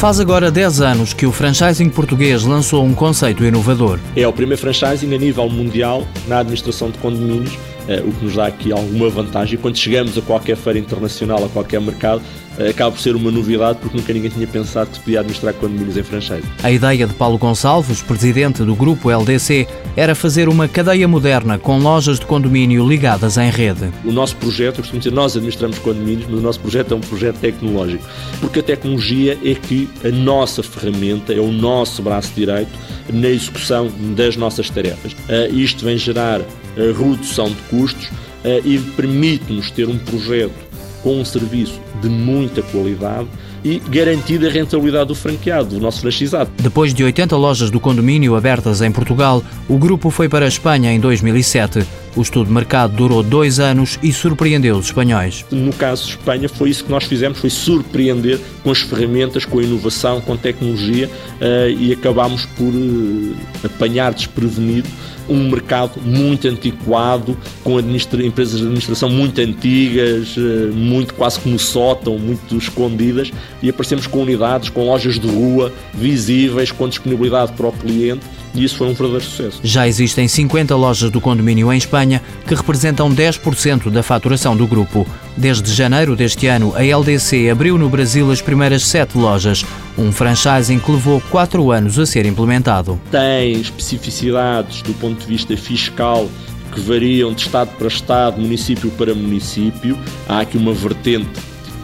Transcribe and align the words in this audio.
Faz 0.00 0.18
agora 0.18 0.50
10 0.50 0.80
anos 0.80 1.12
que 1.12 1.26
o 1.26 1.30
franchising 1.30 1.90
português 1.90 2.42
lançou 2.44 2.82
um 2.82 2.94
conceito 2.94 3.44
inovador. 3.44 3.98
É 4.16 4.26
o 4.26 4.32
primeiro 4.32 4.58
franchising 4.58 5.14
a 5.14 5.18
nível 5.18 5.46
mundial 5.50 6.06
na 6.26 6.38
administração 6.38 6.90
de 6.90 6.96
condomínios, 6.96 7.52
o 7.98 8.12
que 8.12 8.24
nos 8.24 8.34
dá 8.36 8.46
aqui 8.46 8.72
alguma 8.72 9.08
vantagem. 9.08 9.58
Quando 9.58 9.76
chegamos 9.76 10.16
a 10.16 10.22
qualquer 10.22 10.56
feira 10.56 10.78
internacional, 10.78 11.44
a 11.44 11.48
qualquer 11.48 11.80
mercado, 11.80 12.22
eh, 12.58 12.68
acaba 12.68 12.92
por 12.92 13.00
ser 13.00 13.16
uma 13.16 13.30
novidade 13.30 13.78
porque 13.80 13.96
nunca 13.96 14.12
ninguém 14.12 14.30
tinha 14.30 14.46
pensado 14.46 14.90
que 14.90 14.96
se 14.96 15.02
podia 15.02 15.20
administrar 15.20 15.54
condomínios 15.54 15.96
em 15.96 16.02
franchise. 16.02 16.42
A 16.62 16.70
ideia 16.70 17.06
de 17.06 17.14
Paulo 17.14 17.38
Gonçalves, 17.38 18.02
presidente 18.02 18.62
do 18.62 18.74
grupo 18.74 19.10
LDC, 19.10 19.66
era 19.96 20.14
fazer 20.14 20.48
uma 20.48 20.68
cadeia 20.68 21.08
moderna 21.08 21.58
com 21.58 21.78
lojas 21.78 22.18
de 22.18 22.26
condomínio 22.26 22.86
ligadas 22.86 23.38
em 23.38 23.50
rede. 23.50 23.90
O 24.04 24.12
nosso 24.12 24.36
projeto, 24.36 24.76
eu 24.78 24.82
costumo 24.82 25.00
dizer, 25.00 25.12
nós 25.12 25.32
administramos 25.32 25.78
condomínios, 25.78 26.26
mas 26.28 26.38
o 26.38 26.42
nosso 26.42 26.60
projeto 26.60 26.92
é 26.92 26.96
um 26.96 27.00
projeto 27.00 27.36
tecnológico, 27.38 28.04
porque 28.40 28.60
a 28.60 28.62
tecnologia 28.62 29.38
é 29.44 29.54
que 29.54 29.88
a 30.04 30.10
nossa 30.10 30.62
ferramenta, 30.62 31.32
é 31.32 31.40
o 31.40 31.50
nosso 31.50 32.02
braço 32.02 32.32
direito 32.34 32.70
na 33.12 33.28
execução 33.28 33.90
das 34.14 34.36
nossas 34.36 34.70
tarefas. 34.70 35.12
Uh, 35.12 35.54
isto 35.54 35.84
vem 35.84 35.96
gerar 35.96 36.40
redução 36.76 37.48
de 37.48 37.62
custos 37.68 38.06
uh, 38.06 38.60
e 38.64 38.78
permite-nos 38.96 39.70
ter 39.70 39.88
um 39.88 39.98
projeto 39.98 40.70
com 41.02 41.20
um 41.20 41.24
serviço 41.24 41.80
de 42.00 42.08
muita 42.08 42.62
qualidade 42.62 43.28
e 43.64 43.78
garantida 43.90 44.48
a 44.48 44.50
rentabilidade 44.50 45.08
do 45.08 45.14
franqueado, 45.14 45.70
do 45.70 45.80
nosso 45.80 46.00
franchisado. 46.00 46.50
Depois 46.56 46.94
de 46.94 47.04
80 47.04 47.36
lojas 47.36 47.70
do 47.70 47.78
condomínio 47.78 48.34
abertas 48.34 48.80
em 48.80 48.90
Portugal, 48.90 49.42
o 49.68 49.76
grupo 49.76 50.10
foi 50.10 50.28
para 50.28 50.46
a 50.46 50.48
Espanha 50.48 50.92
em 50.92 50.98
2007. 50.98 51.86
O 52.16 52.22
estudo 52.22 52.46
de 52.46 52.52
mercado 52.52 52.96
durou 52.96 53.22
dois 53.22 53.60
anos 53.60 53.98
e 54.02 54.12
surpreendeu 54.12 54.76
os 54.76 54.86
espanhóis. 54.86 55.44
No 55.50 55.72
caso 55.72 56.06
de 56.06 56.10
Espanha, 56.10 56.48
foi 56.48 56.70
isso 56.70 56.84
que 56.84 56.90
nós 56.90 57.04
fizemos, 57.04 57.38
foi 57.38 57.50
surpreender 57.50 58.40
com 58.64 58.70
as 58.70 58.80
ferramentas, 58.80 59.44
com 59.44 59.58
a 59.58 59.62
inovação, 59.62 60.20
com 60.20 60.32
a 60.32 60.36
tecnologia 60.36 61.08
uh, 61.08 61.70
e 61.70 61.92
acabámos 61.92 62.46
por 62.46 62.64
uh, 62.74 63.36
apanhar 63.64 64.12
desprevenido 64.12 64.88
um 65.30 65.48
mercado 65.48 66.00
muito 66.00 66.48
antiquado, 66.48 67.36
com 67.62 67.78
administra 67.78 68.24
empresas 68.24 68.58
de 68.58 68.64
administração 68.64 69.08
muito 69.08 69.40
antigas, 69.40 70.36
uh, 70.36 70.72
muito 70.74 71.14
quase 71.14 71.38
como 71.40 71.58
sótão, 71.58 72.18
muito 72.18 72.56
escondidas, 72.56 73.30
e 73.62 73.70
aparecemos 73.70 74.06
com 74.06 74.22
unidades, 74.22 74.68
com 74.68 74.84
lojas 74.84 75.18
de 75.18 75.28
rua, 75.28 75.72
visíveis, 75.94 76.72
com 76.72 76.88
disponibilidade 76.88 77.52
para 77.52 77.68
o 77.68 77.72
cliente 77.72 78.24
e 78.54 78.64
isso 78.64 78.76
foi 78.76 78.88
um 78.88 78.94
verdadeiro 78.94 79.24
sucesso. 79.24 79.60
Já 79.62 79.86
existem 79.86 80.26
50 80.26 80.74
lojas 80.74 81.10
do 81.10 81.20
condomínio 81.20 81.72
em 81.72 81.78
Espanha 81.78 82.22
que 82.46 82.54
representam 82.54 83.10
10% 83.14 83.90
da 83.90 84.02
faturação 84.02 84.56
do 84.56 84.66
grupo. 84.66 85.06
Desde 85.36 85.72
janeiro 85.72 86.16
deste 86.16 86.46
ano, 86.46 86.74
a 86.74 86.82
LDC 86.82 87.48
abriu 87.50 87.78
no 87.78 87.88
Brasil 87.88 88.30
as 88.30 88.42
primeiras 88.42 88.84
sete 88.84 89.16
lojas, 89.16 89.64
um 89.96 90.12
franchising 90.12 90.78
que 90.78 90.90
levou 90.90 91.20
quatro 91.30 91.70
anos 91.70 91.98
a 91.98 92.06
ser 92.06 92.26
implementado. 92.26 93.00
Tem 93.10 93.52
especificidades 93.60 94.82
do 94.82 94.94
ponto 94.94 95.20
de 95.20 95.26
vista 95.26 95.56
fiscal 95.56 96.28
que 96.72 96.80
variam 96.80 97.32
de 97.32 97.42
Estado 97.42 97.70
para 97.76 97.88
Estado, 97.88 98.40
município 98.40 98.90
para 98.92 99.14
município. 99.14 99.98
Há 100.28 100.40
aqui 100.40 100.56
uma 100.56 100.72
vertente 100.72 101.28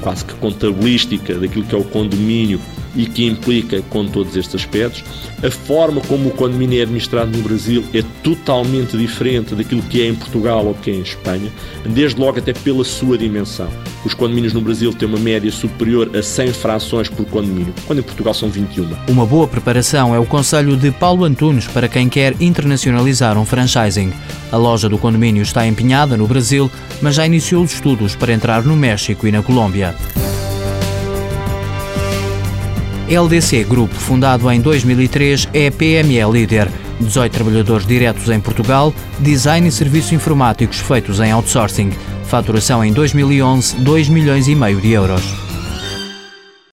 quase 0.00 0.24
que 0.24 0.34
contabilística 0.34 1.34
daquilo 1.34 1.64
que 1.64 1.74
é 1.74 1.78
o 1.78 1.84
condomínio 1.84 2.60
e 2.96 3.06
que 3.06 3.26
implica 3.26 3.82
com 3.90 4.06
todos 4.06 4.36
estes 4.36 4.54
aspectos. 4.54 5.04
A 5.42 5.50
forma 5.50 6.00
como 6.02 6.28
o 6.28 6.32
condomínio 6.32 6.78
é 6.78 6.82
administrado 6.82 7.36
no 7.36 7.42
Brasil 7.42 7.84
é 7.92 8.02
totalmente 8.22 8.96
diferente 8.96 9.54
daquilo 9.54 9.82
que 9.82 10.02
é 10.02 10.08
em 10.08 10.14
Portugal 10.14 10.64
ou 10.66 10.74
que 10.74 10.90
é 10.90 10.94
em 10.94 11.02
Espanha, 11.02 11.50
desde 11.84 12.20
logo 12.20 12.38
até 12.38 12.52
pela 12.52 12.84
sua 12.84 13.18
dimensão. 13.18 13.68
Os 14.04 14.14
condomínios 14.14 14.52
no 14.52 14.60
Brasil 14.60 14.92
têm 14.92 15.08
uma 15.08 15.18
média 15.18 15.50
superior 15.50 16.10
a 16.14 16.22
100 16.22 16.52
frações 16.52 17.08
por 17.08 17.24
condomínio, 17.26 17.74
quando 17.86 18.00
em 18.00 18.02
Portugal 18.02 18.34
são 18.34 18.48
21. 18.48 18.88
Uma 19.08 19.26
boa 19.26 19.48
preparação 19.48 20.14
é 20.14 20.18
o 20.18 20.26
conselho 20.26 20.76
de 20.76 20.90
Paulo 20.90 21.24
Antunes 21.24 21.66
para 21.66 21.88
quem 21.88 22.08
quer 22.08 22.34
internacionalizar 22.40 23.38
um 23.38 23.46
franchising. 23.46 24.12
A 24.52 24.56
loja 24.56 24.88
do 24.88 24.98
condomínio 24.98 25.42
está 25.42 25.66
empenhada 25.66 26.16
no 26.16 26.26
Brasil, 26.26 26.70
mas 27.00 27.16
já 27.16 27.26
iniciou 27.26 27.64
os 27.64 27.72
estudos 27.72 28.14
para 28.14 28.32
entrar 28.32 28.62
no 28.62 28.76
México 28.76 29.26
e 29.26 29.32
na 29.32 29.42
Colômbia. 29.42 29.94
LDC 33.08 33.64
Grupo, 33.64 33.94
fundado 33.94 34.50
em 34.50 34.60
2003, 34.60 35.48
é 35.52 35.70
PME 35.70 36.24
líder. 36.32 36.70
18 37.00 37.32
trabalhadores 37.32 37.86
diretos 37.86 38.28
em 38.30 38.40
Portugal, 38.40 38.94
design 39.20 39.68
e 39.68 39.72
serviços 39.72 40.12
informáticos 40.12 40.78
feitos 40.78 41.20
em 41.20 41.32
outsourcing. 41.32 41.90
Faturação 42.24 42.84
em 42.84 42.92
2011, 42.92 43.76
2 43.76 44.08
milhões 44.08 44.48
e 44.48 44.54
meio 44.54 44.80
de 44.80 44.92
euros. 44.92 45.43